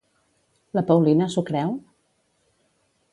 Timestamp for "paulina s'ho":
0.87-1.45